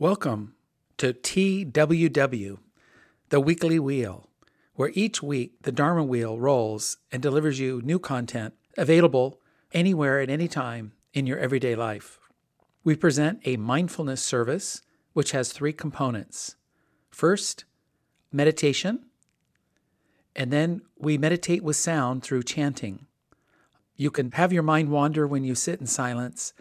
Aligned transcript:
Welcome 0.00 0.54
to 0.98 1.12
TWW, 1.12 2.58
the 3.30 3.40
weekly 3.40 3.80
wheel, 3.80 4.28
where 4.74 4.92
each 4.94 5.24
week 5.24 5.54
the 5.62 5.72
Dharma 5.72 6.04
wheel 6.04 6.38
rolls 6.38 6.98
and 7.10 7.20
delivers 7.20 7.58
you 7.58 7.82
new 7.82 7.98
content 7.98 8.54
available 8.76 9.40
anywhere 9.72 10.20
at 10.20 10.30
any 10.30 10.46
time 10.46 10.92
in 11.14 11.26
your 11.26 11.40
everyday 11.40 11.74
life. 11.74 12.20
We 12.84 12.94
present 12.94 13.40
a 13.44 13.56
mindfulness 13.56 14.22
service 14.22 14.82
which 15.14 15.32
has 15.32 15.52
three 15.52 15.72
components. 15.72 16.54
First, 17.10 17.64
meditation, 18.30 19.06
and 20.36 20.52
then 20.52 20.82
we 20.96 21.18
meditate 21.18 21.64
with 21.64 21.74
sound 21.74 22.22
through 22.22 22.44
chanting. 22.44 23.06
You 23.96 24.12
can 24.12 24.30
have 24.30 24.52
your 24.52 24.62
mind 24.62 24.90
wander 24.90 25.26
when 25.26 25.42
you 25.42 25.56
sit 25.56 25.80
in 25.80 25.88
silence, 25.88 26.52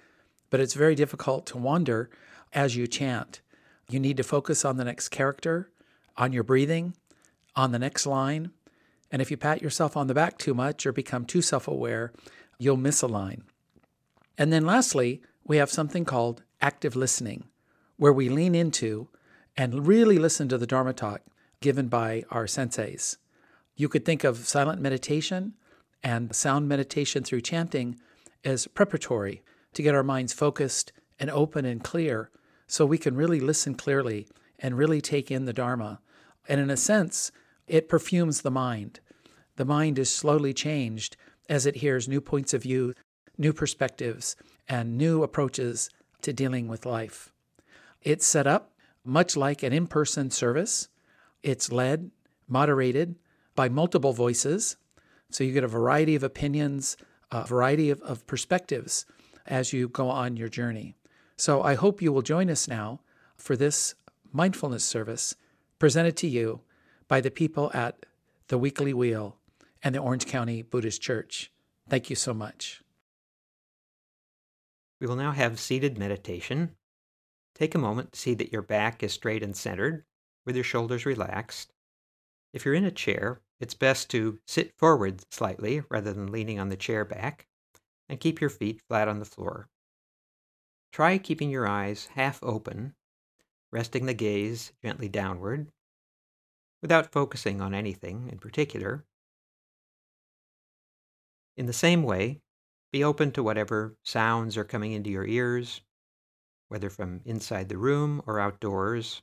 but 0.49 0.59
it's 0.59 0.73
very 0.73 0.95
difficult 0.95 1.45
to 1.45 1.59
wander 1.59 2.09
as 2.57 2.75
you 2.75 2.87
chant. 2.87 3.41
You 3.87 3.99
need 3.99 4.17
to 4.17 4.23
focus 4.23 4.65
on 4.65 4.77
the 4.77 4.83
next 4.83 5.09
character, 5.09 5.69
on 6.17 6.33
your 6.33 6.43
breathing, 6.43 6.95
on 7.55 7.71
the 7.71 7.77
next 7.77 8.07
line. 8.07 8.49
And 9.11 9.21
if 9.21 9.29
you 9.29 9.37
pat 9.37 9.61
yourself 9.61 9.95
on 9.95 10.07
the 10.07 10.15
back 10.15 10.39
too 10.39 10.55
much 10.55 10.83
or 10.83 10.91
become 10.91 11.23
too 11.23 11.43
self 11.43 11.67
aware, 11.67 12.11
you'll 12.57 12.75
miss 12.75 13.03
a 13.03 13.07
line. 13.07 13.43
And 14.39 14.51
then 14.51 14.65
lastly, 14.65 15.21
we 15.45 15.57
have 15.57 15.69
something 15.69 16.03
called 16.03 16.41
active 16.59 16.95
listening, 16.95 17.43
where 17.95 18.11
we 18.11 18.27
lean 18.27 18.55
into 18.55 19.07
and 19.55 19.87
really 19.87 20.17
listen 20.17 20.49
to 20.49 20.57
the 20.57 20.67
Dharma 20.67 20.93
talk 20.93 21.21
given 21.61 21.87
by 21.87 22.23
our 22.31 22.45
senseis. 22.45 23.17
You 23.75 23.87
could 23.87 24.03
think 24.03 24.23
of 24.23 24.47
silent 24.47 24.81
meditation 24.81 25.53
and 26.01 26.35
sound 26.35 26.67
meditation 26.67 27.23
through 27.23 27.41
chanting 27.41 27.99
as 28.43 28.65
preparatory 28.65 29.43
to 29.73 29.83
get 29.83 29.93
our 29.93 30.03
minds 30.03 30.33
focused 30.33 30.91
and 31.19 31.29
open 31.29 31.63
and 31.63 31.83
clear 31.83 32.31
so 32.67 32.85
we 32.85 32.97
can 32.97 33.15
really 33.15 33.39
listen 33.39 33.75
clearly 33.75 34.27
and 34.59 34.77
really 34.77 35.01
take 35.01 35.31
in 35.31 35.45
the 35.45 35.53
Dharma. 35.53 35.99
And 36.47 36.59
in 36.59 36.69
a 36.69 36.77
sense, 36.77 37.31
it 37.67 37.89
perfumes 37.89 38.41
the 38.41 38.51
mind. 38.51 38.99
The 39.55 39.65
mind 39.65 39.97
is 39.97 40.13
slowly 40.13 40.53
changed 40.53 41.17
as 41.49 41.65
it 41.65 41.77
hears 41.77 42.07
new 42.07 42.21
points 42.21 42.53
of 42.53 42.63
view, 42.63 42.93
new 43.37 43.53
perspectives, 43.53 44.35
and 44.67 44.97
new 44.97 45.23
approaches 45.23 45.89
to 46.21 46.33
dealing 46.33 46.67
with 46.67 46.85
life. 46.85 47.31
It's 48.01 48.25
set 48.25 48.47
up 48.47 48.73
much 49.03 49.37
like 49.37 49.63
an 49.63 49.73
in 49.73 49.87
person 49.87 50.29
service. 50.29 50.89
It's 51.41 51.71
led, 51.71 52.11
moderated 52.47 53.15
by 53.55 53.69
multiple 53.69 54.13
voices. 54.13 54.75
So 55.31 55.43
you 55.43 55.53
get 55.53 55.63
a 55.63 55.69
variety 55.69 56.15
of 56.15 56.23
opinions, 56.23 56.97
a 57.31 57.45
variety 57.45 57.89
of, 57.89 58.01
of 58.01 58.27
perspectives 58.27 59.05
as 59.45 59.71
you 59.71 59.87
go 59.87 60.09
on 60.09 60.35
your 60.35 60.49
journey. 60.49 60.95
So 61.37 61.61
I 61.61 61.75
hope 61.75 62.01
you 62.01 62.11
will 62.11 62.21
join 62.21 62.49
us 62.49 62.67
now 62.67 63.01
for 63.35 63.55
this 63.55 63.95
mindfulness 64.33 64.83
service 64.83 65.35
presented 65.79 66.17
to 66.17 66.27
you 66.27 66.61
by 67.07 67.21
the 67.21 67.31
people 67.31 67.71
at 67.73 68.05
the 68.47 68.57
Weekly 68.57 68.93
Wheel 68.93 69.37
and 69.83 69.93
the 69.93 69.99
Orange 69.99 70.25
County 70.25 70.61
Buddhist 70.61 71.01
Church. 71.01 71.51
Thank 71.87 72.09
you 72.09 72.15
so 72.15 72.33
much. 72.33 72.81
We 74.99 75.05
will 75.05 75.15
now 75.15 75.31
have 75.31 75.59
seated 75.59 75.97
meditation. 75.97 76.75
Take 77.53 77.75
a 77.75 77.79
moment 77.79 78.13
to 78.13 78.19
see 78.19 78.33
that 78.33 78.51
your 78.51 78.63
back 78.63 79.03
is 79.03 79.13
straight 79.13 79.43
and 79.43 79.55
centered, 79.55 80.03
with 80.45 80.55
your 80.55 80.63
shoulders 80.63 81.05
relaxed. 81.05 81.71
If 82.53 82.65
you're 82.65 82.73
in 82.73 82.85
a 82.85 82.91
chair, 82.91 83.41
it's 83.59 83.73
best 83.75 84.09
to 84.11 84.39
sit 84.47 84.73
forward 84.77 85.21
slightly 85.31 85.83
rather 85.89 86.13
than 86.13 86.31
leaning 86.31 86.59
on 86.59 86.69
the 86.69 86.75
chair 86.75 87.05
back, 87.05 87.47
and 88.09 88.19
keep 88.19 88.41
your 88.41 88.49
feet 88.49 88.81
flat 88.87 89.07
on 89.07 89.19
the 89.19 89.25
floor. 89.25 89.69
Try 90.91 91.17
keeping 91.17 91.49
your 91.49 91.67
eyes 91.67 92.07
half 92.13 92.41
open, 92.43 92.95
resting 93.71 94.05
the 94.05 94.13
gaze 94.13 94.71
gently 94.83 95.09
downward, 95.09 95.71
without 96.81 97.11
focusing 97.11 97.61
on 97.61 97.73
anything 97.73 98.29
in 98.29 98.39
particular. 98.39 99.05
In 101.55 101.65
the 101.65 101.73
same 101.73 102.03
way, 102.03 102.41
be 102.91 103.03
open 103.03 103.31
to 103.33 103.43
whatever 103.43 103.97
sounds 104.03 104.57
are 104.57 104.63
coming 104.63 104.91
into 104.91 105.09
your 105.09 105.25
ears, 105.25 105.81
whether 106.67 106.89
from 106.89 107.21
inside 107.25 107.69
the 107.69 107.77
room 107.77 108.21
or 108.25 108.39
outdoors. 108.39 109.21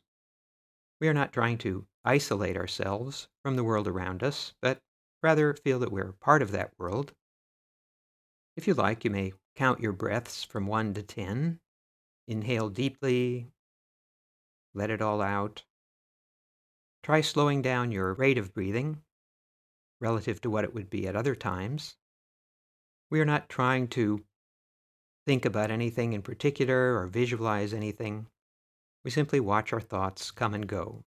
We 1.00 1.08
are 1.08 1.14
not 1.14 1.32
trying 1.32 1.58
to 1.58 1.86
isolate 2.04 2.56
ourselves 2.56 3.28
from 3.42 3.56
the 3.56 3.64
world 3.64 3.88
around 3.88 4.22
us, 4.22 4.54
but 4.60 4.80
rather 5.22 5.54
feel 5.54 5.78
that 5.78 5.92
we're 5.92 6.12
part 6.12 6.42
of 6.42 6.50
that 6.52 6.72
world. 6.78 7.12
If 8.56 8.66
you 8.66 8.74
like, 8.74 9.04
you 9.04 9.10
may 9.10 9.32
count 9.56 9.80
your 9.80 9.92
breaths 9.92 10.44
from 10.44 10.66
1 10.66 10.94
to 10.94 11.02
10. 11.02 11.60
Inhale 12.26 12.70
deeply, 12.70 13.50
let 14.74 14.90
it 14.90 15.02
all 15.02 15.20
out. 15.20 15.64
Try 17.02 17.20
slowing 17.20 17.62
down 17.62 17.92
your 17.92 18.14
rate 18.14 18.38
of 18.38 18.54
breathing 18.54 19.02
relative 20.00 20.40
to 20.40 20.50
what 20.50 20.64
it 20.64 20.74
would 20.74 20.90
be 20.90 21.06
at 21.06 21.16
other 21.16 21.34
times. 21.34 21.96
We 23.10 23.20
are 23.20 23.26
not 23.26 23.48
trying 23.48 23.88
to 23.88 24.24
think 25.26 25.44
about 25.44 25.70
anything 25.70 26.12
in 26.12 26.22
particular 26.22 26.98
or 26.98 27.06
visualize 27.06 27.72
anything. 27.72 28.26
We 29.04 29.10
simply 29.10 29.40
watch 29.40 29.72
our 29.72 29.80
thoughts 29.80 30.30
come 30.30 30.54
and 30.54 30.66
go. 30.66 31.04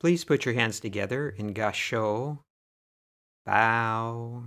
Please 0.00 0.24
put 0.24 0.44
your 0.44 0.54
hands 0.54 0.80
together 0.80 1.28
in 1.28 1.52
Gasho. 1.54 2.38
Bow. 3.44 4.42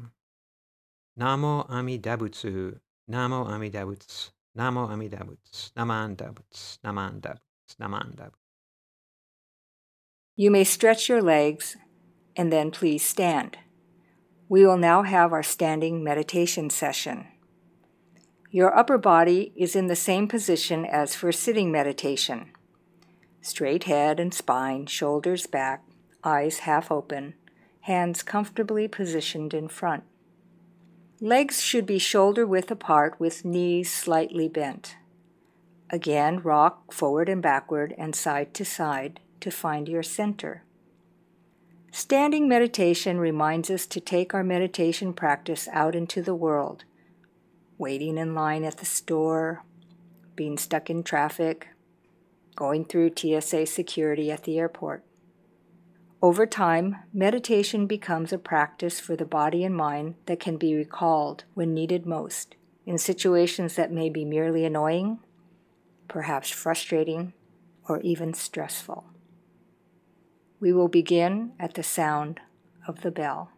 Namo 1.19 1.69
Amidabutsu. 1.69 2.79
Namo 3.09 3.47
Amidabutsu. 3.47 4.31
Namo 4.57 4.89
Amida 4.89 5.17
Butsu. 5.17 5.71
Naman 5.73 6.15
Dabutsu. 6.15 6.77
Naman 6.85 7.21
Dabutsu. 7.21 7.75
Naman 7.81 8.15
Dabutsu. 8.15 8.37
You 10.35 10.51
may 10.51 10.63
stretch 10.63 11.09
your 11.09 11.21
legs 11.21 11.75
and 12.35 12.51
then 12.51 12.71
please 12.71 13.03
stand. 13.03 13.57
We 14.49 14.65
will 14.65 14.77
now 14.77 15.03
have 15.03 15.33
our 15.33 15.43
standing 15.43 16.03
meditation 16.03 16.69
session. 16.69 17.27
Your 18.51 18.75
upper 18.77 18.99
body 18.99 19.53
is 19.55 19.75
in 19.75 19.87
the 19.87 19.95
same 19.95 20.27
position 20.27 20.85
as 20.85 21.15
for 21.15 21.31
sitting 21.31 21.71
meditation. 21.71 22.51
Straight 23.43 23.83
head 23.83 24.21
and 24.21 24.33
spine, 24.33 24.85
shoulders 24.85 25.47
back, 25.47 25.83
eyes 26.23 26.59
half 26.59 26.89
open, 26.89 27.33
hands 27.81 28.23
comfortably 28.23 28.87
positioned 28.87 29.53
in 29.53 29.67
front. 29.67 30.03
Legs 31.19 31.61
should 31.61 31.85
be 31.85 31.99
shoulder 31.99 32.47
width 32.47 32.71
apart 32.71 33.19
with 33.19 33.43
knees 33.43 33.91
slightly 33.91 34.47
bent. 34.47 34.95
Again, 35.89 36.39
rock 36.39 36.93
forward 36.93 37.27
and 37.27 37.41
backward 37.41 37.93
and 37.97 38.15
side 38.15 38.53
to 38.53 38.63
side 38.63 39.19
to 39.41 39.51
find 39.51 39.89
your 39.89 40.03
center. 40.03 40.63
Standing 41.91 42.47
meditation 42.47 43.19
reminds 43.19 43.69
us 43.69 43.85
to 43.87 43.99
take 43.99 44.33
our 44.33 44.43
meditation 44.43 45.11
practice 45.11 45.67
out 45.73 45.95
into 45.95 46.21
the 46.21 46.33
world, 46.33 46.85
waiting 47.77 48.17
in 48.17 48.33
line 48.33 48.63
at 48.63 48.77
the 48.77 48.85
store, 48.85 49.63
being 50.33 50.57
stuck 50.57 50.89
in 50.89 51.03
traffic, 51.03 51.67
going 52.55 52.85
through 52.85 53.13
TSA 53.15 53.65
security 53.65 54.31
at 54.31 54.43
the 54.43 54.57
airport. 54.57 55.03
Over 56.21 56.45
time, 56.45 56.95
meditation 57.11 57.85
becomes 57.85 58.31
a 58.31 58.37
practice 58.37 58.99
for 58.99 59.15
the 59.15 59.25
body 59.25 59.63
and 59.65 59.75
mind 59.75 60.15
that 60.25 60.39
can 60.39 60.55
be 60.57 60.73
recalled 60.73 61.43
when 61.53 61.73
needed 61.73 62.05
most, 62.05 62.55
in 62.85 62.97
situations 62.97 63.75
that 63.75 63.91
may 63.91 64.09
be 64.09 64.23
merely 64.23 64.63
annoying, 64.63 65.19
perhaps 66.07 66.49
frustrating, 66.49 67.33
or 67.89 67.99
even 68.01 68.33
stressful. 68.33 69.03
We 70.61 70.71
will 70.71 70.87
begin 70.87 71.51
at 71.59 71.73
the 71.73 71.83
sound 71.83 72.39
of 72.87 73.01
the 73.01 73.11
bell. 73.11 73.51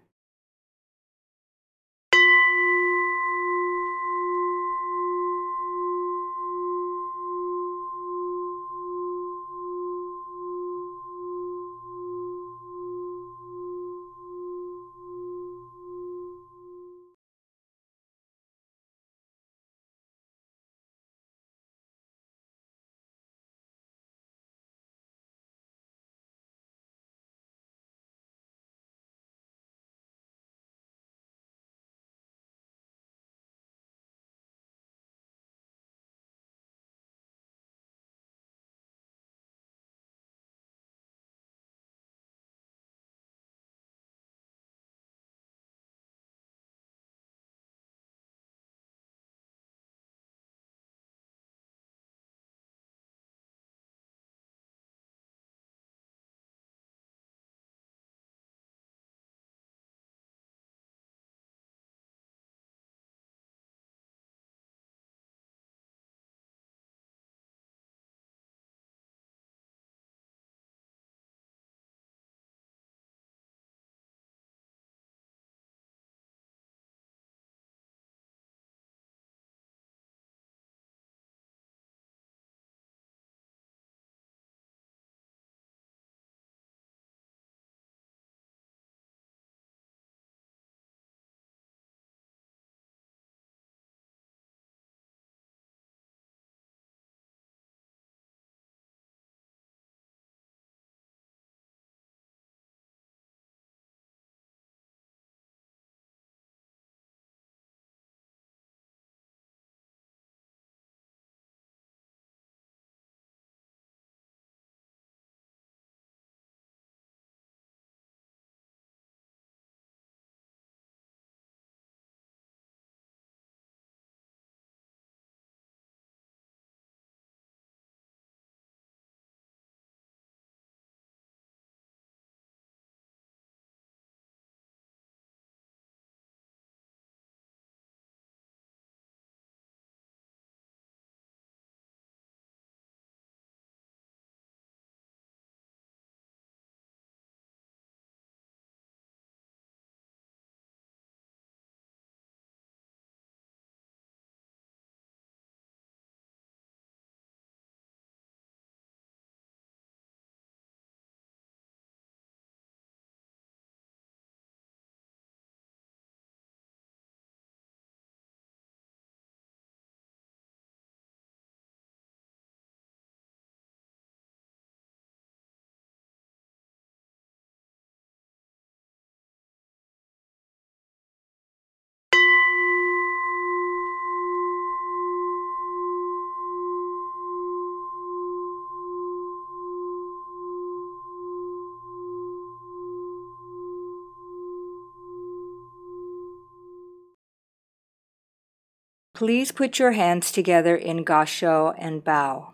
Please 199.16 199.54
put 199.54 199.80
your 199.80 199.94
hands 199.94 200.30
together 200.30 200.76
in 200.76 201.06
gasho 201.06 201.74
and 201.78 202.04
bow. 202.04 202.52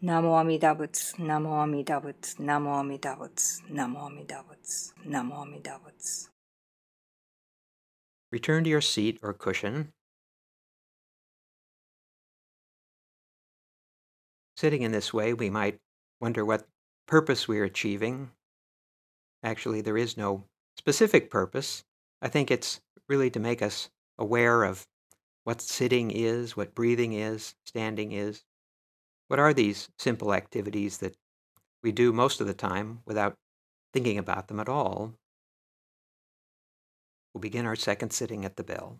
Namo 0.00 0.38
Amidabutsu, 0.40 1.16
Namo 1.16 1.58
Amidabutsu, 1.58 2.36
Namo 2.36 2.76
Amidabutsu, 2.78 3.62
Namo 3.72 4.08
Amidabutsu, 4.08 4.92
Namo 5.08 5.44
Amidabutsu. 5.44 6.28
Return 8.30 8.62
to 8.62 8.70
your 8.70 8.80
seat 8.80 9.18
or 9.24 9.32
cushion. 9.32 9.92
Sitting 14.56 14.82
in 14.82 14.92
this 14.92 15.12
way, 15.12 15.34
we 15.34 15.50
might 15.50 15.80
wonder 16.20 16.44
what 16.44 16.68
purpose 17.08 17.48
we're 17.48 17.64
achieving. 17.64 18.30
Actually, 19.42 19.80
there 19.80 19.98
is 19.98 20.16
no 20.16 20.44
specific 20.78 21.28
purpose. 21.28 21.82
I 22.22 22.28
think 22.28 22.52
it's 22.52 22.80
really 23.08 23.30
to 23.30 23.40
make 23.40 23.62
us 23.62 23.90
aware 24.16 24.62
of 24.62 24.86
what 25.46 25.60
sitting 25.60 26.10
is, 26.10 26.56
what 26.56 26.74
breathing 26.74 27.12
is, 27.12 27.54
standing 27.64 28.10
is. 28.10 28.42
What 29.28 29.38
are 29.38 29.54
these 29.54 29.88
simple 29.96 30.34
activities 30.34 30.98
that 30.98 31.16
we 31.84 31.92
do 31.92 32.12
most 32.12 32.40
of 32.40 32.48
the 32.48 32.52
time 32.52 33.02
without 33.06 33.36
thinking 33.92 34.18
about 34.18 34.48
them 34.48 34.58
at 34.58 34.68
all? 34.68 35.14
We'll 37.32 37.42
begin 37.42 37.64
our 37.64 37.76
second 37.76 38.10
sitting 38.10 38.44
at 38.44 38.56
the 38.56 38.64
bell. 38.64 38.98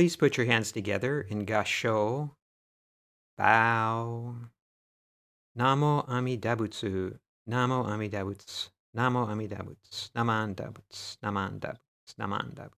Please 0.00 0.16
put 0.16 0.38
your 0.38 0.46
hands 0.46 0.72
together 0.72 1.20
in 1.28 1.44
Gassho. 1.44 2.30
Bow. 3.36 4.34
Namo 5.58 6.08
Amidabutsu. 6.08 7.18
Namo 7.46 7.84
Amidabutsu. 7.86 8.70
Namo 8.96 9.28
Amida 9.28 9.56
Butsu. 9.56 10.10
Naman 10.12 10.54
Dabutsu. 10.54 11.18
Naman 11.22 11.58
Dabutsu. 11.60 12.14
Naman 12.18 12.54
Butsu. 12.54 12.70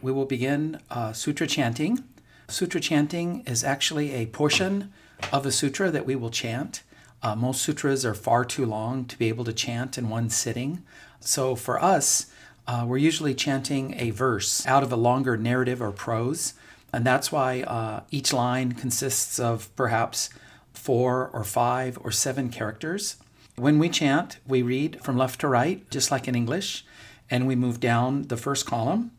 We 0.00 0.10
will 0.10 0.24
begin 0.24 0.80
uh, 0.88 1.12
sutra 1.12 1.46
chanting. 1.46 2.02
Sutra 2.48 2.80
chanting 2.80 3.42
is 3.46 3.62
actually 3.62 4.12
a 4.12 4.24
portion 4.24 4.90
of 5.34 5.44
a 5.44 5.52
sutra 5.52 5.90
that 5.90 6.06
we 6.06 6.16
will 6.16 6.30
chant. 6.30 6.82
Uh, 7.22 7.36
most 7.36 7.60
sutras 7.60 8.06
are 8.06 8.14
far 8.14 8.46
too 8.46 8.64
long 8.64 9.04
to 9.04 9.18
be 9.18 9.28
able 9.28 9.44
to 9.44 9.52
chant 9.52 9.98
in 9.98 10.08
one 10.08 10.30
sitting. 10.30 10.82
So 11.20 11.54
for 11.56 11.78
us, 11.78 12.32
uh, 12.66 12.84
we're 12.86 12.98
usually 12.98 13.34
chanting 13.34 13.94
a 13.98 14.10
verse 14.10 14.66
out 14.66 14.82
of 14.82 14.92
a 14.92 14.96
longer 14.96 15.36
narrative 15.36 15.82
or 15.82 15.90
prose. 15.90 16.54
And 16.92 17.04
that's 17.04 17.30
why 17.30 17.62
uh, 17.62 18.02
each 18.10 18.32
line 18.32 18.72
consists 18.72 19.38
of 19.38 19.74
perhaps 19.76 20.30
four 20.72 21.30
or 21.32 21.44
five 21.44 21.98
or 22.02 22.10
seven 22.10 22.48
characters. 22.48 23.16
When 23.56 23.78
we 23.78 23.88
chant, 23.88 24.38
we 24.46 24.62
read 24.62 25.02
from 25.02 25.16
left 25.16 25.40
to 25.40 25.48
right, 25.48 25.88
just 25.90 26.10
like 26.10 26.26
in 26.26 26.34
English, 26.34 26.84
and 27.30 27.46
we 27.46 27.54
move 27.54 27.78
down 27.78 28.22
the 28.28 28.36
first 28.36 28.66
column, 28.66 29.12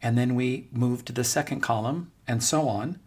and 0.00 0.16
then 0.16 0.34
we 0.34 0.68
move 0.72 1.04
to 1.06 1.12
the 1.12 1.24
second 1.24 1.60
column, 1.60 2.12
and 2.26 2.42
so 2.42 2.68
on. 2.68 2.98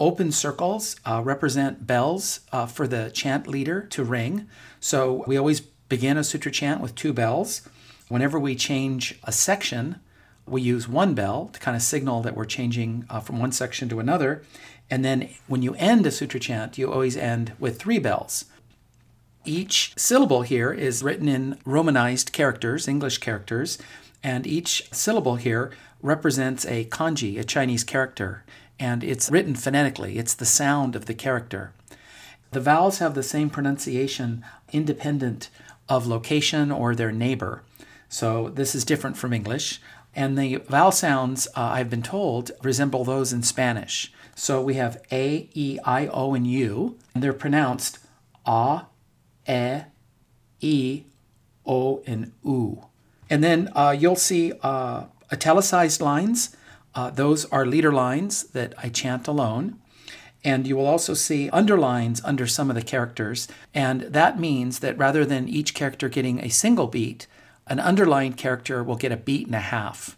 Open 0.00 0.32
circles 0.32 0.96
uh, 1.06 1.22
represent 1.24 1.86
bells 1.86 2.40
uh, 2.50 2.66
for 2.66 2.88
the 2.88 3.10
chant 3.10 3.46
leader 3.46 3.82
to 3.82 4.02
ring. 4.02 4.48
So 4.80 5.22
we 5.26 5.36
always 5.36 5.60
begin 5.60 6.16
a 6.16 6.24
sutra 6.24 6.50
chant 6.50 6.80
with 6.80 6.94
two 6.94 7.12
bells. 7.12 7.68
Whenever 8.12 8.38
we 8.38 8.54
change 8.54 9.18
a 9.24 9.32
section, 9.32 9.98
we 10.44 10.60
use 10.60 10.86
one 10.86 11.14
bell 11.14 11.48
to 11.50 11.58
kind 11.58 11.74
of 11.74 11.82
signal 11.82 12.20
that 12.20 12.36
we're 12.36 12.44
changing 12.44 13.06
uh, 13.08 13.20
from 13.20 13.38
one 13.38 13.52
section 13.52 13.88
to 13.88 14.00
another. 14.00 14.42
And 14.90 15.02
then 15.02 15.30
when 15.46 15.62
you 15.62 15.74
end 15.76 16.04
a 16.04 16.10
sutra 16.10 16.38
chant, 16.38 16.76
you 16.76 16.92
always 16.92 17.16
end 17.16 17.54
with 17.58 17.80
three 17.80 17.98
bells. 17.98 18.44
Each 19.46 19.94
syllable 19.96 20.42
here 20.42 20.74
is 20.74 21.02
written 21.02 21.26
in 21.26 21.58
Romanized 21.64 22.34
characters, 22.34 22.86
English 22.86 23.16
characters, 23.16 23.78
and 24.22 24.46
each 24.46 24.92
syllable 24.92 25.36
here 25.36 25.72
represents 26.02 26.66
a 26.66 26.84
kanji, 26.84 27.38
a 27.38 27.44
Chinese 27.44 27.82
character, 27.82 28.44
and 28.78 29.02
it's 29.02 29.30
written 29.30 29.54
phonetically. 29.54 30.18
It's 30.18 30.34
the 30.34 30.44
sound 30.44 30.94
of 30.94 31.06
the 31.06 31.14
character. 31.14 31.72
The 32.50 32.60
vowels 32.60 32.98
have 32.98 33.14
the 33.14 33.22
same 33.22 33.48
pronunciation 33.48 34.44
independent 34.70 35.48
of 35.88 36.06
location 36.06 36.70
or 36.70 36.94
their 36.94 37.10
neighbor. 37.10 37.62
So 38.12 38.50
this 38.50 38.74
is 38.74 38.84
different 38.84 39.16
from 39.16 39.32
English. 39.32 39.80
And 40.14 40.36
the 40.36 40.56
vowel 40.56 40.92
sounds, 40.92 41.48
uh, 41.56 41.62
I've 41.62 41.88
been 41.88 42.02
told, 42.02 42.50
resemble 42.62 43.04
those 43.04 43.32
in 43.32 43.42
Spanish. 43.42 44.12
So 44.34 44.60
we 44.60 44.74
have 44.74 45.02
A, 45.10 45.48
E, 45.54 45.78
I, 45.82 46.08
O, 46.08 46.34
and 46.34 46.46
U, 46.46 46.98
and 47.14 47.24
they're 47.24 47.32
pronounced 47.32 48.00
A, 48.46 48.82
E, 49.48 49.82
E, 50.60 51.04
O, 51.64 52.02
and 52.06 52.32
U. 52.44 52.84
And 53.30 53.42
then 53.42 53.70
uh, 53.74 53.96
you'll 53.98 54.16
see 54.16 54.52
uh, 54.62 55.04
italicized 55.32 56.02
lines. 56.02 56.54
Uh, 56.94 57.08
those 57.08 57.46
are 57.46 57.64
leader 57.64 57.92
lines 57.92 58.44
that 58.48 58.74
I 58.76 58.90
chant 58.90 59.26
alone. 59.26 59.78
And 60.44 60.66
you 60.66 60.76
will 60.76 60.86
also 60.86 61.14
see 61.14 61.48
underlines 61.48 62.20
under 62.24 62.46
some 62.46 62.68
of 62.68 62.76
the 62.76 62.82
characters. 62.82 63.48
And 63.72 64.02
that 64.02 64.38
means 64.38 64.80
that 64.80 64.98
rather 64.98 65.24
than 65.24 65.48
each 65.48 65.72
character 65.72 66.10
getting 66.10 66.40
a 66.40 66.50
single 66.50 66.88
beat, 66.88 67.26
an 67.66 67.80
underlying 67.80 68.32
character 68.32 68.82
will 68.82 68.96
get 68.96 69.12
a 69.12 69.16
beat 69.16 69.46
and 69.46 69.54
a 69.54 69.60
half. 69.60 70.16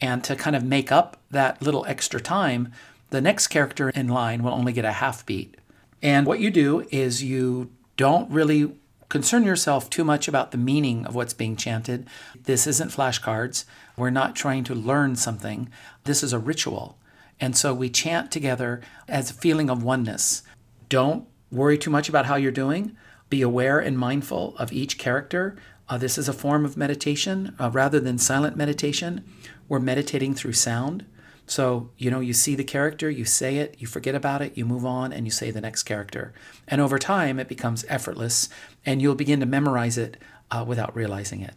And 0.00 0.22
to 0.24 0.36
kind 0.36 0.56
of 0.56 0.64
make 0.64 0.92
up 0.92 1.18
that 1.30 1.62
little 1.62 1.86
extra 1.86 2.20
time, 2.20 2.72
the 3.10 3.20
next 3.20 3.48
character 3.48 3.90
in 3.90 4.08
line 4.08 4.42
will 4.42 4.52
only 4.52 4.72
get 4.72 4.84
a 4.84 4.92
half 4.92 5.24
beat. 5.24 5.56
And 6.02 6.26
what 6.26 6.40
you 6.40 6.50
do 6.50 6.86
is 6.90 7.22
you 7.22 7.70
don't 7.96 8.30
really 8.30 8.72
concern 9.08 9.44
yourself 9.44 9.88
too 9.88 10.04
much 10.04 10.26
about 10.26 10.50
the 10.50 10.58
meaning 10.58 11.06
of 11.06 11.14
what's 11.14 11.32
being 11.32 11.56
chanted. 11.56 12.06
This 12.44 12.66
isn't 12.66 12.90
flashcards. 12.90 13.64
We're 13.96 14.10
not 14.10 14.34
trying 14.34 14.64
to 14.64 14.74
learn 14.74 15.16
something. 15.16 15.70
This 16.04 16.22
is 16.22 16.32
a 16.32 16.38
ritual. 16.38 16.98
And 17.40 17.56
so 17.56 17.72
we 17.72 17.88
chant 17.88 18.30
together 18.30 18.80
as 19.08 19.30
a 19.30 19.34
feeling 19.34 19.70
of 19.70 19.82
oneness. 19.82 20.42
Don't 20.88 21.26
worry 21.50 21.78
too 21.78 21.90
much 21.90 22.08
about 22.08 22.26
how 22.26 22.36
you're 22.36 22.50
doing. 22.50 22.96
Be 23.30 23.42
aware 23.42 23.78
and 23.78 23.98
mindful 23.98 24.56
of 24.58 24.72
each 24.72 24.98
character. 24.98 25.56
Uh, 25.88 25.98
this 25.98 26.16
is 26.16 26.28
a 26.28 26.32
form 26.32 26.64
of 26.64 26.76
meditation 26.76 27.54
uh, 27.60 27.70
rather 27.70 28.00
than 28.00 28.18
silent 28.18 28.56
meditation. 28.56 29.24
We're 29.68 29.80
meditating 29.80 30.34
through 30.34 30.54
sound. 30.54 31.04
So, 31.46 31.90
you 31.98 32.10
know, 32.10 32.20
you 32.20 32.32
see 32.32 32.54
the 32.54 32.64
character, 32.64 33.10
you 33.10 33.26
say 33.26 33.58
it, 33.58 33.76
you 33.78 33.86
forget 33.86 34.14
about 34.14 34.40
it, 34.40 34.56
you 34.56 34.64
move 34.64 34.86
on, 34.86 35.12
and 35.12 35.26
you 35.26 35.30
say 35.30 35.50
the 35.50 35.60
next 35.60 35.82
character. 35.82 36.32
And 36.66 36.80
over 36.80 36.98
time, 36.98 37.38
it 37.38 37.48
becomes 37.48 37.84
effortless, 37.88 38.48
and 38.86 39.02
you'll 39.02 39.14
begin 39.14 39.40
to 39.40 39.46
memorize 39.46 39.98
it 39.98 40.16
uh, 40.50 40.64
without 40.66 40.96
realizing 40.96 41.42
it. 41.42 41.54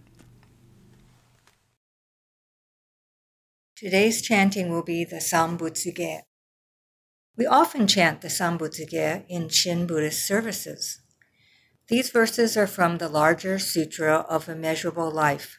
Today's 3.78 4.22
chanting 4.22 4.70
will 4.70 4.84
be 4.84 5.06
the 5.06 5.18
Sambutsuge. 5.18 6.22
We 7.38 7.46
often 7.46 7.88
chant 7.88 8.22
the 8.22 8.28
Sambutsuge 8.28 9.24
in 9.30 9.48
Shin 9.50 9.86
Buddhist 9.88 10.28
services. 10.28 11.00
These 11.90 12.10
verses 12.10 12.58
are 12.58 12.68
from 12.68 12.98
the 12.98 13.08
larger 13.08 13.58
Sutra 13.58 14.26
of 14.28 14.50
Immeasurable 14.50 15.10
Life, 15.10 15.58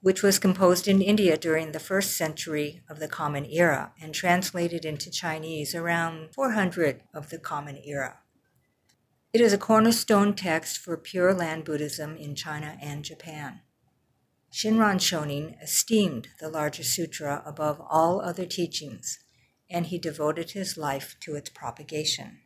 which 0.00 0.22
was 0.22 0.38
composed 0.38 0.86
in 0.86 1.02
India 1.02 1.36
during 1.36 1.72
the 1.72 1.80
first 1.80 2.16
century 2.16 2.82
of 2.88 3.00
the 3.00 3.08
Common 3.08 3.44
Era 3.46 3.92
and 4.00 4.14
translated 4.14 4.84
into 4.84 5.10
Chinese 5.10 5.74
around 5.74 6.32
400 6.32 7.02
of 7.12 7.30
the 7.30 7.40
Common 7.40 7.80
Era. 7.84 8.18
It 9.32 9.40
is 9.40 9.52
a 9.52 9.58
cornerstone 9.58 10.34
text 10.34 10.78
for 10.78 10.96
Pure 10.96 11.34
Land 11.34 11.64
Buddhism 11.64 12.16
in 12.16 12.36
China 12.36 12.78
and 12.80 13.04
Japan. 13.04 13.62
Shinran 14.52 15.00
Shonin 15.00 15.60
esteemed 15.60 16.28
the 16.38 16.48
larger 16.48 16.84
sutra 16.84 17.42
above 17.44 17.82
all 17.90 18.20
other 18.20 18.46
teachings, 18.46 19.18
and 19.68 19.86
he 19.86 19.98
devoted 19.98 20.52
his 20.52 20.76
life 20.76 21.16
to 21.22 21.34
its 21.34 21.50
propagation. 21.50 22.42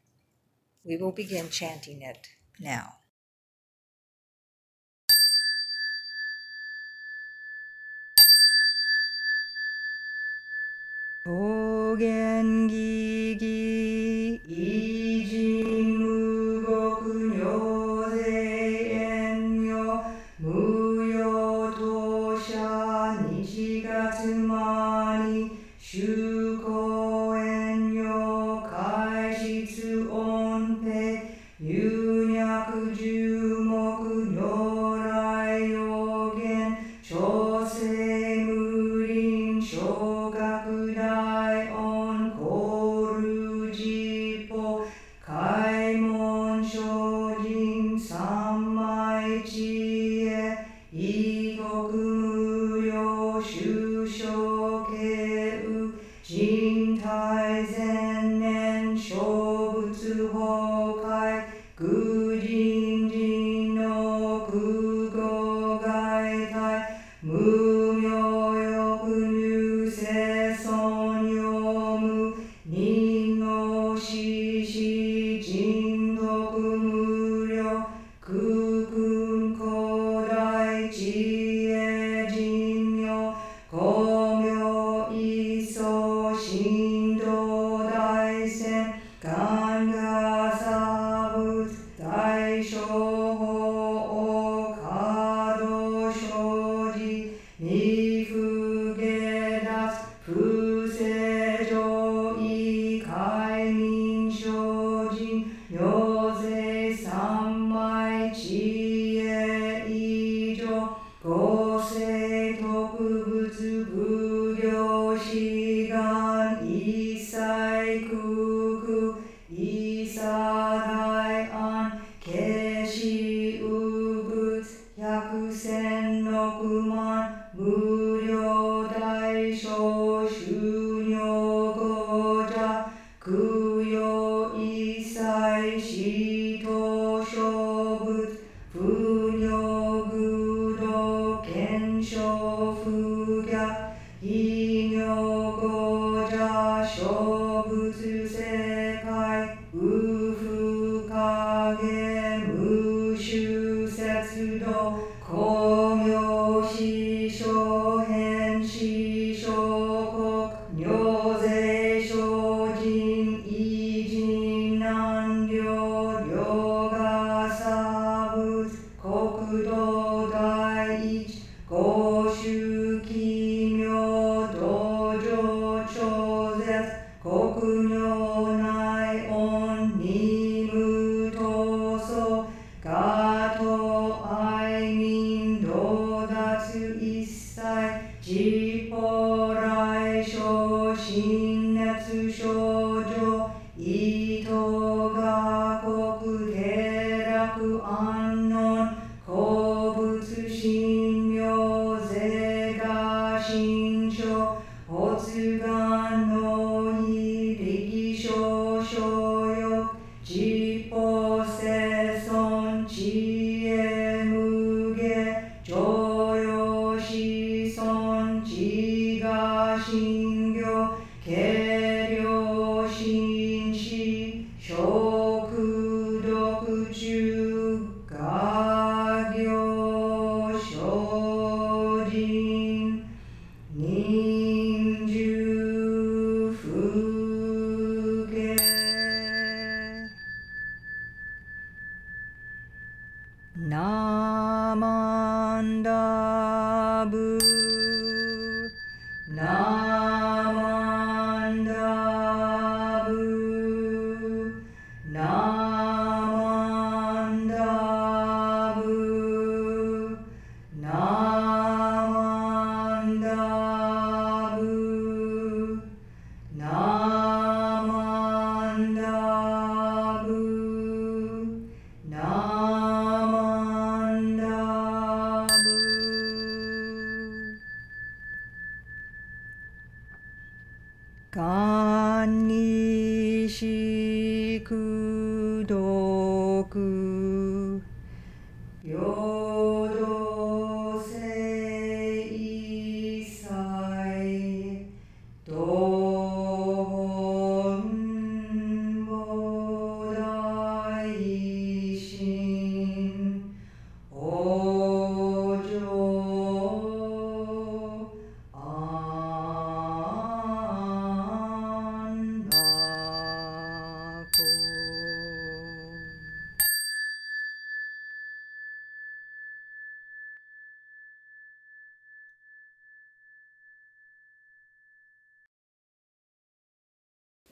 We 0.82 0.96
will 0.96 1.12
begin 1.12 1.50
chanting 1.50 2.00
it 2.00 2.28
now. 2.58 2.99
도겐기기 11.22 12.70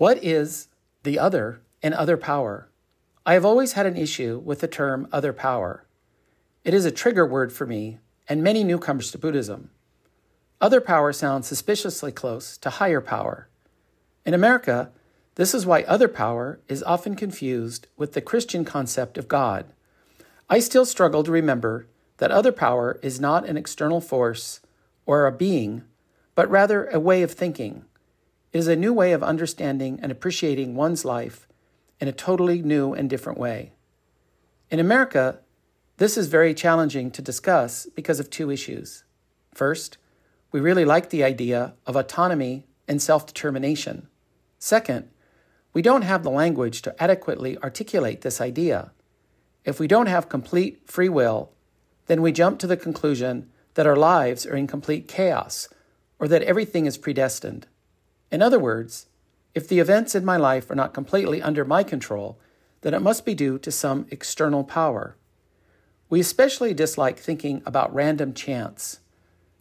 What 0.09 0.25
is 0.25 0.69
the 1.03 1.19
other 1.19 1.61
and 1.83 1.93
other 1.93 2.17
power? 2.17 2.71
I 3.27 3.35
have 3.35 3.45
always 3.45 3.75
had 3.75 3.85
an 3.85 3.99
issue 3.99 4.41
with 4.43 4.61
the 4.61 4.67
term 4.67 5.07
other 5.13 5.35
power. 5.35 5.85
It 6.65 6.73
is 6.73 6.87
a 6.87 6.91
trigger 6.91 7.27
word 7.27 7.53
for 7.53 7.67
me 7.67 7.99
and 8.27 8.43
many 8.43 8.65
newcomers 8.65 9.11
to 9.11 9.19
Buddhism. 9.19 9.69
Other 10.63 10.81
power 10.81 11.13
sounds 11.13 11.47
suspiciously 11.47 12.11
close 12.11 12.57
to 12.57 12.71
higher 12.71 13.03
power. 13.03 13.51
In 14.25 14.33
America, 14.33 14.93
this 15.35 15.53
is 15.53 15.67
why 15.67 15.83
other 15.83 16.09
power 16.09 16.59
is 16.69 16.83
often 16.85 17.15
confused 17.15 17.87
with 17.99 18.15
the 18.15 18.23
Christian 18.23 18.65
concept 18.65 19.19
of 19.19 19.29
God. 19.29 19.67
I 20.49 20.61
still 20.61 20.87
struggle 20.87 21.23
to 21.23 21.31
remember 21.31 21.87
that 22.17 22.31
other 22.31 22.53
power 22.53 22.99
is 23.03 23.21
not 23.21 23.47
an 23.47 23.59
external 23.59 24.01
force 24.01 24.61
or 25.05 25.27
a 25.27 25.33
being, 25.33 25.83
but 26.35 26.51
rather 26.51 26.87
a 26.87 26.99
way 26.99 27.21
of 27.21 27.33
thinking. 27.33 27.85
It 28.53 28.59
is 28.59 28.69
a 28.69 28.77
new 28.77 28.93
way 28.93 29.13
of 29.13 29.23
understanding 29.23 29.99
and 30.03 30.11
appreciating 30.11 30.75
one's 30.75 31.05
life 31.05 31.47
in 32.01 32.09
a 32.09 32.13
totally 32.13 32.63
new 32.63 32.95
and 32.95 33.11
different 33.11 33.39
way. 33.39 33.73
In 34.71 34.81
America, 34.81 35.41
this 35.99 36.17
is 36.17 36.29
very 36.29 36.55
challenging 36.55 37.11
to 37.11 37.23
discuss 37.23 37.87
because 37.95 38.21
of 38.21 38.31
two 38.31 38.51
issues. 38.51 39.05
First, 39.53 39.99
we 40.53 40.61
really 40.61 40.85
like 40.85 41.11
the 41.11 41.25
idea 41.25 41.75
of 41.87 41.97
autonomy 41.97 42.67
and 42.87 43.03
self 43.03 43.27
determination. 43.27 44.09
Second, 44.59 45.09
we 45.73 45.83
don't 45.83 46.03
have 46.03 46.23
the 46.23 46.31
language 46.31 46.83
to 46.83 47.03
adequately 47.03 47.59
articulate 47.59 48.23
this 48.23 48.41
idea. 48.41 48.93
If 49.65 49.79
we 49.79 49.87
don't 49.87 50.07
have 50.07 50.29
complete 50.29 50.83
free 50.87 51.09
will, 51.09 51.53
then 52.07 52.23
we 52.23 52.33
jump 52.33 52.59
to 52.61 52.67
the 52.67 52.77
conclusion 52.77 53.51
that 53.75 53.87
our 53.87 53.97
lives 53.97 54.47
are 54.47 54.57
in 54.57 54.67
complete 54.67 55.07
chaos 55.07 55.69
or 56.19 56.27
that 56.29 56.43
everything 56.43 56.87
is 56.87 56.97
predestined. 56.97 57.67
In 58.31 58.43
other 58.43 58.59
words, 58.59 59.07
if 59.55 59.67
the 59.67 59.79
events 59.79 60.15
in 60.15 60.25
my 60.25 60.37
life 60.37 60.71
are 60.71 60.75
not 60.75 60.95
completely 60.95 61.41
under 61.43 61.65
my 61.65 61.83
control, 61.83 62.39
then 62.83 62.95
it 62.95 63.03
must 63.03 63.25
be 63.25 63.35
due 63.35 63.59
to 63.59 63.73
some 63.73 64.07
external 64.11 64.65
power. 64.65 65.17
We 66.11 66.21
especially 66.21 66.75
dislike 66.75 67.19
thinking 67.19 67.63
about 67.67 67.95
random 67.95 68.35
chance. 68.35 69.01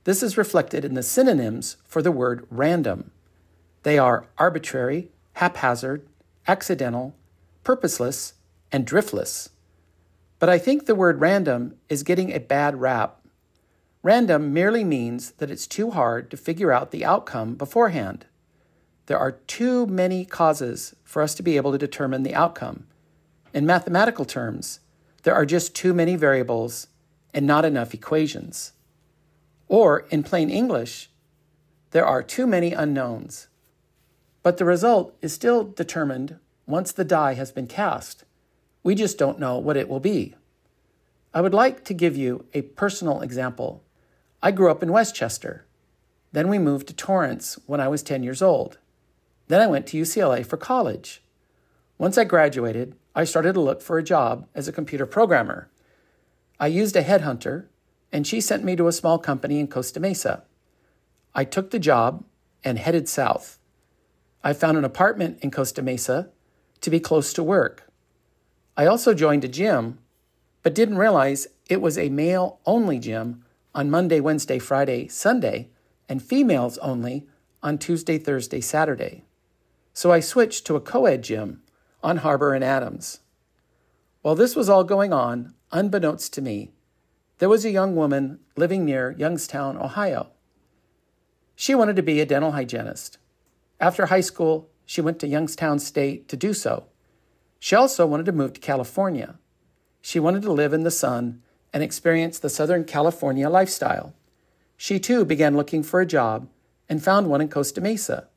This 0.04 0.24
is 0.24 0.38
reflected 0.38 0.86
in 0.86 0.94
the 0.94 1.04
synonyms 1.04 1.78
for 1.84 2.02
the 2.02 2.12
word 2.12 2.46
random. 2.50 3.12
They 3.84 3.98
are 3.98 4.28
arbitrary, 4.38 5.10
haphazard, 5.34 6.08
accidental, 6.48 7.16
purposeless, 7.64 8.34
and 8.72 8.86
driftless. 8.86 9.50
But 10.40 10.50
I 10.50 10.58
think 10.60 10.86
the 10.86 10.96
word 10.96 11.20
random 11.20 11.76
is 11.90 12.04
getting 12.04 12.32
a 12.32 12.40
bad 12.40 12.80
rap. 12.80 13.22
Random 14.04 14.54
merely 14.54 14.84
means 14.84 15.32
that 15.32 15.52
it's 15.52 15.68
too 15.68 15.92
hard 15.92 16.30
to 16.32 16.38
figure 16.38 16.72
out 16.72 16.92
the 16.92 17.04
outcome 17.04 17.56
beforehand. 17.56 18.26
There 19.08 19.18
are 19.18 19.32
too 19.32 19.88
many 19.88 20.26
causes 20.26 20.94
for 21.04 21.22
us 21.22 21.34
to 21.36 21.44
be 21.44 21.56
able 21.56 21.72
to 21.72 21.78
determine 21.78 22.24
the 22.24 22.36
outcome. 22.36 22.88
In 23.54 23.66
mathematical 23.66 24.26
terms, 24.26 24.82
there 25.24 25.34
are 25.34 25.46
just 25.46 25.74
too 25.74 25.94
many 25.94 26.18
variables 26.18 26.88
and 27.34 27.48
not 27.48 27.64
enough 27.64 27.94
equations. 27.94 28.74
Or, 29.70 30.00
in 30.10 30.24
plain 30.24 30.50
English, 30.50 31.10
there 31.92 32.06
are 32.06 32.22
too 32.22 32.46
many 32.46 32.74
unknowns. 32.74 33.48
But 34.44 34.58
the 34.58 34.66
result 34.66 35.16
is 35.22 35.32
still 35.34 35.64
determined 35.64 36.40
once 36.66 36.92
the 36.92 37.06
die 37.06 37.36
has 37.36 37.52
been 37.52 37.68
cast. 37.68 38.26
We 38.84 38.94
just 38.94 39.18
don't 39.18 39.40
know 39.40 39.58
what 39.58 39.78
it 39.78 39.88
will 39.88 40.02
be. 40.02 40.36
I 41.34 41.40
would 41.40 41.54
like 41.54 41.86
to 41.86 41.94
give 41.94 42.18
you 42.18 42.46
a 42.54 42.62
personal 42.62 43.22
example. 43.22 43.84
I 44.44 44.52
grew 44.52 44.70
up 44.70 44.84
in 44.84 44.92
Westchester. 44.92 45.66
Then 46.34 46.50
we 46.50 46.60
moved 46.60 46.88
to 46.90 46.94
Torrance 46.94 47.58
when 47.68 47.80
I 47.80 47.88
was 47.88 48.04
10 48.04 48.22
years 48.22 48.42
old. 48.42 48.80
Then 49.48 49.62
I 49.62 49.68
went 49.68 49.88
to 49.88 49.98
UCLA 49.98 50.46
for 50.46 50.58
college. 50.58 51.22
Once 51.98 52.18
I 52.18 52.24
graduated, 52.26 52.96
I 53.16 53.24
started 53.24 53.54
to 53.54 53.62
look 53.62 53.82
for 53.82 53.98
a 53.98 54.04
job 54.04 54.48
as 54.54 54.68
a 54.68 54.74
computer 54.74 55.06
programmer. 55.06 55.70
I 56.60 56.68
used 56.68 56.96
a 56.96 57.04
headhunter, 57.04 57.66
and 58.12 58.28
she 58.28 58.42
sent 58.42 58.64
me 58.64 58.76
to 58.76 58.88
a 58.88 58.92
small 58.92 59.18
company 59.18 59.60
in 59.60 59.68
Costa 59.68 60.00
Mesa. 60.00 60.44
I 61.34 61.44
took 61.44 61.72
the 61.72 61.80
job 61.80 62.24
and 62.64 62.78
headed 62.78 63.08
south. 63.08 63.58
I 64.44 64.54
found 64.54 64.78
an 64.78 64.86
apartment 64.86 65.40
in 65.42 65.52
Costa 65.52 65.82
Mesa 65.82 66.30
to 66.82 66.90
be 66.90 67.00
close 67.00 67.34
to 67.34 67.44
work. 67.44 67.92
I 68.76 68.86
also 68.86 69.14
joined 69.14 69.44
a 69.44 69.48
gym, 69.48 70.00
but 70.62 70.76
didn't 70.76 70.98
realize 70.98 71.48
it 71.68 71.82
was 71.82 71.98
a 71.98 72.10
male 72.10 72.60
only 72.66 73.00
gym 73.00 73.44
on 73.74 73.90
Monday, 73.90 74.20
Wednesday, 74.20 74.60
Friday, 74.60 75.08
Sunday, 75.08 75.70
and 76.10 76.22
females 76.22 76.78
only 76.80 77.28
on 77.64 77.78
Tuesday, 77.78 78.18
Thursday, 78.18 78.62
Saturday. 78.62 79.24
So 79.98 80.12
I 80.12 80.20
switched 80.20 80.68
to 80.68 80.76
a 80.76 80.80
co 80.80 81.08
ed 81.08 81.24
gym 81.24 81.64
on 82.04 82.18
Harbor 82.18 82.54
and 82.54 82.64
Adams. 82.64 83.22
While 84.22 84.36
this 84.36 84.56
was 84.56 84.70
all 84.70 84.84
going 84.84 85.12
on, 85.12 85.56
unbeknownst 85.72 86.34
to 86.34 86.42
me, 86.44 86.72
there 87.40 87.50
was 87.50 87.66
a 87.66 87.72
young 87.72 87.96
woman 87.96 88.38
living 88.56 88.86
near 88.86 89.16
Youngstown, 89.18 89.76
Ohio. 89.76 90.28
She 91.56 91.74
wanted 91.74 91.96
to 91.96 92.04
be 92.04 92.22
a 92.22 92.28
dental 92.28 92.52
hygienist. 92.52 93.18
After 93.80 94.06
high 94.06 94.22
school, 94.22 94.70
she 94.86 95.02
went 95.02 95.18
to 95.22 95.28
Youngstown 95.28 95.80
State 95.80 96.30
to 96.30 96.38
do 96.38 96.54
so. 96.54 96.86
She 97.58 97.76
also 97.76 98.06
wanted 98.06 98.28
to 98.28 98.32
move 98.32 98.54
to 98.54 98.60
California. 98.60 99.40
She 100.00 100.20
wanted 100.20 100.44
to 100.44 100.54
live 100.54 100.74
in 100.74 100.84
the 100.84 100.92
sun 100.92 101.42
and 101.74 101.82
experience 101.82 102.38
the 102.38 102.52
Southern 102.52 102.84
California 102.84 103.50
lifestyle. 103.50 104.14
She 104.78 105.00
too 105.00 105.26
began 105.26 105.58
looking 105.58 105.82
for 105.82 106.02
a 106.02 106.06
job 106.06 106.50
and 106.88 107.04
found 107.04 107.32
one 107.32 107.42
in 107.42 107.50
Costa 107.50 107.82
Mesa. 107.82 108.28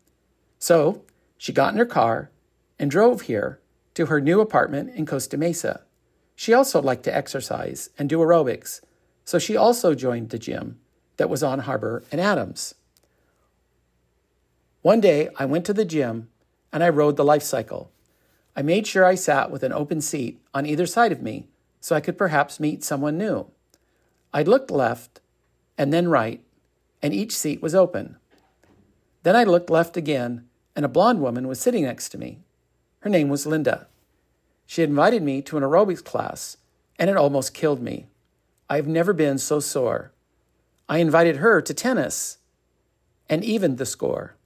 So 0.58 1.04
she 1.40 1.54
got 1.54 1.72
in 1.72 1.78
her 1.78 1.86
car 1.86 2.30
and 2.78 2.90
drove 2.90 3.22
here 3.22 3.60
to 3.94 4.06
her 4.06 4.20
new 4.20 4.42
apartment 4.42 4.94
in 4.94 5.06
Costa 5.06 5.38
Mesa. 5.38 5.80
She 6.36 6.52
also 6.52 6.82
liked 6.82 7.02
to 7.04 7.16
exercise 7.16 7.88
and 7.98 8.10
do 8.10 8.18
aerobics, 8.18 8.82
so 9.24 9.38
she 9.38 9.56
also 9.56 9.94
joined 9.94 10.28
the 10.28 10.38
gym 10.38 10.78
that 11.16 11.30
was 11.30 11.42
on 11.42 11.60
Harbor 11.60 12.04
and 12.12 12.20
Adams. 12.20 12.74
One 14.82 15.00
day, 15.00 15.30
I 15.38 15.46
went 15.46 15.64
to 15.64 15.72
the 15.72 15.86
gym 15.86 16.28
and 16.74 16.84
I 16.84 16.90
rode 16.90 17.16
the 17.16 17.24
life 17.24 17.42
cycle. 17.42 17.90
I 18.54 18.60
made 18.60 18.86
sure 18.86 19.06
I 19.06 19.14
sat 19.14 19.50
with 19.50 19.62
an 19.62 19.72
open 19.72 20.02
seat 20.02 20.42
on 20.52 20.66
either 20.66 20.84
side 20.84 21.10
of 21.10 21.22
me 21.22 21.48
so 21.80 21.96
I 21.96 22.02
could 22.02 22.18
perhaps 22.18 22.60
meet 22.60 22.84
someone 22.84 23.16
new. 23.16 23.46
I 24.34 24.42
looked 24.42 24.70
left 24.70 25.22
and 25.78 25.90
then 25.90 26.08
right, 26.08 26.44
and 27.00 27.14
each 27.14 27.34
seat 27.34 27.62
was 27.62 27.74
open. 27.74 28.16
Then 29.22 29.36
I 29.36 29.44
looked 29.44 29.70
left 29.70 29.96
again, 29.96 30.44
and 30.80 30.86
a 30.86 30.88
blonde 30.88 31.20
woman 31.20 31.46
was 31.46 31.60
sitting 31.60 31.84
next 31.84 32.08
to 32.08 32.16
me. 32.16 32.38
Her 33.00 33.10
name 33.10 33.28
was 33.28 33.44
Linda. 33.44 33.86
She 34.64 34.82
invited 34.82 35.22
me 35.22 35.42
to 35.42 35.58
an 35.58 35.62
aerobics 35.62 36.02
class, 36.02 36.56
and 36.98 37.10
it 37.10 37.18
almost 37.18 37.52
killed 37.52 37.82
me. 37.82 38.06
I've 38.70 38.86
never 38.86 39.12
been 39.12 39.36
so 39.36 39.60
sore. 39.60 40.10
I 40.88 40.96
invited 40.96 41.36
her 41.36 41.60
to 41.60 41.74
tennis 41.74 42.38
and 43.28 43.44
evened 43.44 43.76
the 43.76 43.84
score. 43.84 44.36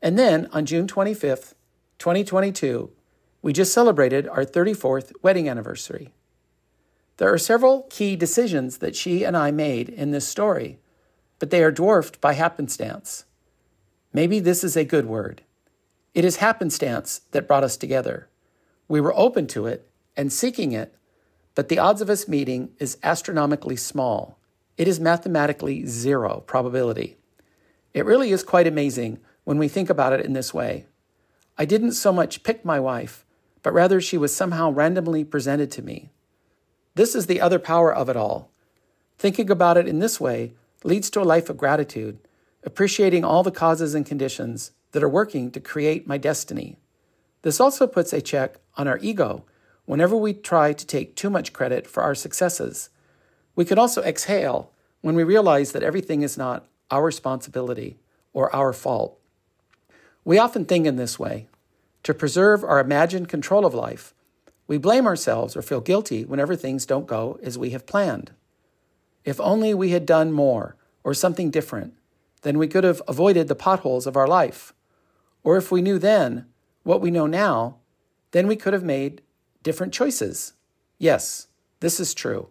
And 0.00 0.16
then 0.16 0.48
on 0.52 0.64
June 0.64 0.86
25th, 0.86 1.54
2022, 1.98 2.92
we 3.42 3.52
just 3.52 3.74
celebrated 3.74 4.28
our 4.28 4.44
34th 4.44 5.10
wedding 5.22 5.48
anniversary. 5.48 6.12
There 7.16 7.32
are 7.32 7.38
several 7.38 7.88
key 7.90 8.14
decisions 8.14 8.78
that 8.78 8.94
she 8.94 9.24
and 9.24 9.36
I 9.36 9.50
made 9.50 9.88
in 9.88 10.12
this 10.12 10.28
story, 10.28 10.78
but 11.40 11.50
they 11.50 11.64
are 11.64 11.72
dwarfed 11.72 12.20
by 12.20 12.34
happenstance. 12.34 13.24
Maybe 14.12 14.38
this 14.38 14.62
is 14.62 14.76
a 14.76 14.84
good 14.84 15.06
word. 15.06 15.42
It 16.14 16.24
is 16.24 16.36
happenstance 16.36 17.22
that 17.32 17.48
brought 17.48 17.64
us 17.64 17.76
together. 17.76 18.28
We 18.86 19.00
were 19.00 19.16
open 19.16 19.48
to 19.48 19.66
it 19.66 19.90
and 20.16 20.32
seeking 20.32 20.70
it, 20.70 20.94
but 21.56 21.68
the 21.68 21.80
odds 21.80 22.00
of 22.00 22.08
us 22.08 22.28
meeting 22.28 22.70
is 22.78 22.98
astronomically 23.02 23.74
small. 23.74 24.38
It 24.76 24.86
is 24.86 25.00
mathematically 25.00 25.86
zero 25.86 26.44
probability. 26.46 27.16
It 27.92 28.04
really 28.04 28.30
is 28.30 28.44
quite 28.44 28.68
amazing 28.68 29.18
when 29.42 29.58
we 29.58 29.66
think 29.66 29.90
about 29.90 30.12
it 30.12 30.24
in 30.24 30.34
this 30.34 30.54
way. 30.54 30.86
I 31.58 31.64
didn't 31.64 31.92
so 31.92 32.12
much 32.12 32.44
pick 32.44 32.64
my 32.64 32.78
wife, 32.78 33.24
but 33.62 33.72
rather 33.72 34.00
she 34.00 34.18
was 34.18 34.34
somehow 34.34 34.70
randomly 34.70 35.24
presented 35.24 35.70
to 35.72 35.82
me. 35.82 36.10
This 36.94 37.16
is 37.16 37.26
the 37.26 37.40
other 37.40 37.58
power 37.58 37.92
of 37.92 38.08
it 38.08 38.16
all. 38.16 38.50
Thinking 39.18 39.50
about 39.50 39.76
it 39.76 39.88
in 39.88 39.98
this 39.98 40.20
way 40.20 40.52
leads 40.84 41.10
to 41.10 41.20
a 41.20 41.24
life 41.24 41.48
of 41.48 41.56
gratitude, 41.56 42.18
appreciating 42.62 43.24
all 43.24 43.42
the 43.42 43.50
causes 43.50 43.94
and 43.94 44.06
conditions 44.06 44.72
that 44.94 45.02
are 45.02 45.08
working 45.08 45.50
to 45.50 45.60
create 45.60 46.06
my 46.06 46.16
destiny. 46.16 46.78
This 47.42 47.60
also 47.60 47.86
puts 47.86 48.12
a 48.12 48.22
check 48.22 48.60
on 48.76 48.86
our 48.86 48.98
ego 49.02 49.44
whenever 49.86 50.16
we 50.16 50.32
try 50.32 50.72
to 50.72 50.86
take 50.86 51.16
too 51.16 51.28
much 51.28 51.52
credit 51.52 51.86
for 51.86 52.02
our 52.02 52.14
successes. 52.14 52.90
We 53.56 53.64
can 53.64 53.76
also 53.76 54.02
exhale 54.02 54.70
when 55.00 55.16
we 55.16 55.24
realize 55.24 55.72
that 55.72 55.82
everything 55.82 56.22
is 56.22 56.38
not 56.38 56.66
our 56.92 57.02
responsibility 57.02 57.98
or 58.32 58.54
our 58.54 58.72
fault. 58.72 59.18
We 60.24 60.38
often 60.38 60.64
think 60.64 60.86
in 60.86 60.94
this 60.94 61.18
way. 61.18 61.48
To 62.04 62.14
preserve 62.14 62.62
our 62.62 62.78
imagined 62.78 63.28
control 63.28 63.66
of 63.66 63.74
life, 63.74 64.14
we 64.68 64.78
blame 64.78 65.06
ourselves 65.06 65.56
or 65.56 65.62
feel 65.62 65.80
guilty 65.80 66.24
whenever 66.24 66.54
things 66.54 66.86
don't 66.86 67.06
go 67.06 67.38
as 67.42 67.58
we 67.58 67.70
have 67.70 67.84
planned. 67.84 68.30
If 69.24 69.40
only 69.40 69.74
we 69.74 69.90
had 69.90 70.06
done 70.06 70.30
more 70.30 70.76
or 71.02 71.14
something 71.14 71.50
different, 71.50 71.94
then 72.42 72.58
we 72.58 72.68
could 72.68 72.84
have 72.84 73.02
avoided 73.08 73.48
the 73.48 73.54
potholes 73.54 74.06
of 74.06 74.16
our 74.16 74.28
life. 74.28 74.72
Or 75.44 75.56
if 75.56 75.70
we 75.70 75.82
knew 75.82 75.98
then 75.98 76.46
what 76.82 77.00
we 77.00 77.10
know 77.10 77.26
now, 77.26 77.76
then 78.32 78.48
we 78.48 78.56
could 78.56 78.72
have 78.72 78.82
made 78.82 79.22
different 79.62 79.92
choices. 79.92 80.54
Yes, 80.98 81.46
this 81.80 82.00
is 82.00 82.14
true. 82.14 82.48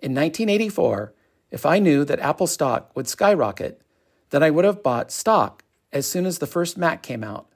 In 0.00 0.14
1984, 0.14 1.14
if 1.50 1.66
I 1.66 1.78
knew 1.78 2.04
that 2.04 2.18
Apple 2.20 2.46
stock 2.46 2.90
would 2.96 3.06
skyrocket, 3.06 3.82
then 4.30 4.42
I 4.42 4.50
would 4.50 4.64
have 4.64 4.82
bought 4.82 5.12
stock 5.12 5.64
as 5.92 6.06
soon 6.06 6.26
as 6.26 6.38
the 6.38 6.46
first 6.46 6.78
Mac 6.78 7.02
came 7.02 7.22
out. 7.22 7.48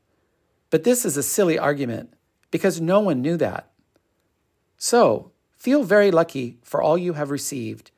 But 0.71 0.85
this 0.85 1.05
is 1.05 1.17
a 1.17 1.23
silly 1.23 1.59
argument 1.59 2.15
because 2.51 2.81
no 2.81 3.01
one 3.01 3.23
knew 3.23 3.37
that. 3.39 3.71
So, 4.77 5.33
feel 5.57 5.85
very 5.85 6.11
lucky 6.11 6.59
for 6.63 6.83
all 6.83 6.99
you 6.99 7.15
have 7.15 7.31
received 7.31 7.91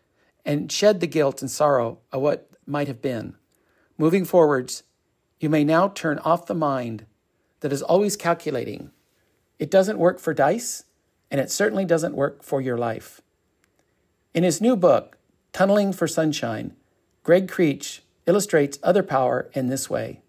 and 0.44 0.70
shed 0.70 1.00
the 1.00 1.06
guilt 1.06 1.40
and 1.42 1.50
sorrow 1.50 1.98
of 2.12 2.22
what 2.22 2.50
might 2.66 2.86
have 2.86 3.02
been. 3.02 3.34
Moving 3.98 4.24
forwards, 4.24 4.82
you 5.38 5.48
may 5.50 5.64
now 5.64 5.88
turn 5.88 6.18
off 6.20 6.46
the 6.46 6.54
mind 6.54 7.06
that 7.60 7.72
is 7.72 7.82
always 7.82 8.16
calculating. 8.16 8.90
It 9.58 9.70
doesn't 9.70 9.98
work 9.98 10.18
for 10.18 10.34
dice, 10.34 10.84
and 11.30 11.40
it 11.40 11.50
certainly 11.50 11.84
doesn't 11.84 12.14
work 12.14 12.42
for 12.42 12.60
your 12.60 12.78
life. 12.78 13.20
In 14.34 14.44
his 14.44 14.60
new 14.60 14.76
book, 14.76 15.18
Tunneling 15.52 15.92
for 15.92 16.06
Sunshine, 16.06 16.76
Greg 17.22 17.48
Creech 17.48 18.02
illustrates 18.26 18.78
other 18.82 19.02
power 19.02 19.50
in 19.54 19.68
this 19.68 19.88
way. 19.88 20.20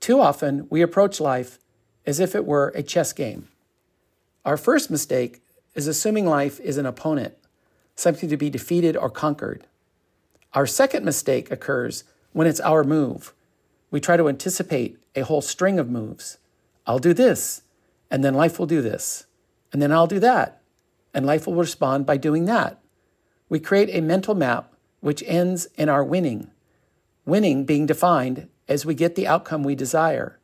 Too 0.00 0.20
often, 0.20 0.66
we 0.70 0.82
approach 0.82 1.20
life 1.20 1.58
as 2.06 2.20
if 2.20 2.34
it 2.34 2.46
were 2.46 2.72
a 2.74 2.82
chess 2.82 3.12
game. 3.12 3.48
Our 4.44 4.56
first 4.56 4.90
mistake 4.90 5.42
is 5.74 5.86
assuming 5.86 6.26
life 6.26 6.58
is 6.60 6.78
an 6.78 6.86
opponent, 6.86 7.34
something 7.94 8.28
to 8.28 8.36
be 8.36 8.50
defeated 8.50 8.96
or 8.96 9.10
conquered. 9.10 9.66
Our 10.54 10.66
second 10.66 11.04
mistake 11.04 11.50
occurs 11.50 12.04
when 12.32 12.46
it's 12.46 12.60
our 12.60 12.82
move. 12.82 13.34
We 13.90 14.00
try 14.00 14.16
to 14.16 14.28
anticipate 14.28 14.98
a 15.14 15.22
whole 15.22 15.40
string 15.40 15.78
of 15.78 15.90
moves. 15.90 16.38
I'll 16.86 16.98
do 16.98 17.14
this, 17.14 17.62
and 18.10 18.24
then 18.24 18.34
life 18.34 18.58
will 18.58 18.66
do 18.66 18.82
this, 18.82 19.26
and 19.72 19.80
then 19.80 19.92
I'll 19.92 20.06
do 20.06 20.20
that, 20.20 20.62
and 21.14 21.26
life 21.26 21.46
will 21.46 21.54
respond 21.54 22.06
by 22.06 22.16
doing 22.16 22.44
that. 22.46 22.80
We 23.48 23.60
create 23.60 23.90
a 23.92 24.00
mental 24.00 24.34
map 24.34 24.74
which 25.00 25.22
ends 25.26 25.66
in 25.76 25.88
our 25.88 26.04
winning, 26.04 26.50
winning 27.24 27.64
being 27.64 27.86
defined 27.86 28.48
as 28.68 28.84
we 28.84 28.94
get 28.94 29.14
the 29.14 29.26
outcome 29.26 29.62
we 29.62 29.74
desire. 29.74 30.38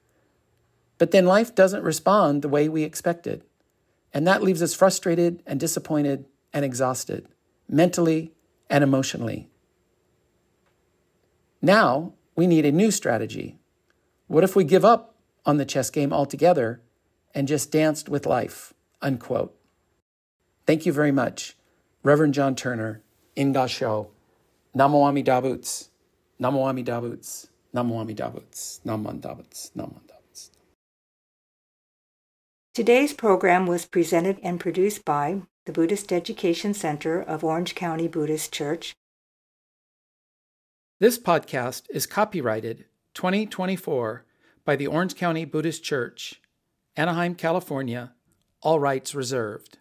But 0.99 1.11
then 1.11 1.27
life 1.27 1.55
doesn't 1.55 1.83
respond 1.83 2.43
the 2.43 2.49
way 2.49 2.69
we 2.69 2.83
expected. 2.83 3.45
And 4.13 4.27
that 4.27 4.43
leaves 4.43 4.63
us 4.63 4.75
frustrated 4.75 5.43
and 5.45 5.59
disappointed 5.59 6.25
and 6.53 6.65
exhausted, 6.65 7.27
mentally 7.69 8.33
and 8.71 8.85
emotionally. 8.85 9.49
Now 11.61 12.13
we 12.37 12.47
need 12.47 12.67
a 12.67 12.73
new 12.73 12.91
strategy. 12.91 13.59
What 14.27 14.45
if 14.45 14.57
we 14.57 14.65
give 14.65 14.85
up 14.85 15.15
on 15.47 15.57
the 15.57 15.65
chess 15.65 15.91
game 15.91 16.13
altogether 16.13 16.81
and 17.35 17.49
just 17.49 17.71
danced 17.71 18.09
with 18.09 18.27
life? 18.27 18.73
Unquote. 19.03 19.55
Thank 20.67 20.87
you 20.87 20.93
very 20.93 21.13
much, 21.13 21.57
Reverend 22.03 22.35
Jon 22.35 22.55
Turner, 22.55 23.03
In 23.37 23.53
Gassho, 23.53 24.09
Namo 24.77 25.07
Amida 25.07 25.43
Butsu, 25.43 25.89
Namo 26.41 26.69
Amida 26.69 26.93
Butsu, 26.93 27.49
Namo 27.75 28.01
Amida 28.01 28.33
Butsu, 28.35 28.81
Butsu, 28.81 28.81
Namo 28.85 29.11
Amida 29.11 30.15
Butsu. 30.15 30.51
Today's 32.73 33.13
program 33.13 33.67
was 33.67 33.85
presented 33.85 34.39
and 34.43 34.59
produced 34.59 35.05
by 35.05 35.43
the 35.67 35.73
Buddhist 35.73 36.13
Education 36.13 36.75
Center 36.75 37.21
of 37.21 37.45
Orange 37.45 37.75
County 37.75 38.09
Buddhist 38.09 38.53
Church. 38.53 38.95
This 41.05 41.19
podcast 41.19 41.83
is 41.91 42.07
copyrighted 42.07 42.87
2024 43.13 44.25
by 44.65 44.75
the 44.75 44.87
Orange 44.87 45.15
County 45.15 45.45
Buddhist 45.45 45.85
Church, 45.85 46.41
Anaheim, 46.97 47.35
California, 47.35 48.15
all 48.63 48.81
rights 48.81 49.15
reserved. 49.15 49.77